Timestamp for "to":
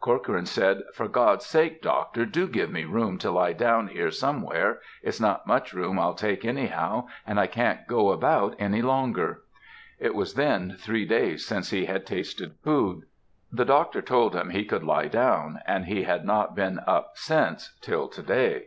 3.18-3.30, 18.08-18.22